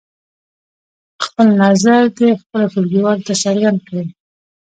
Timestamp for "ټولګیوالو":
2.73-3.25